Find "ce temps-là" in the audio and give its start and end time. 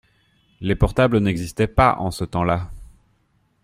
2.09-2.71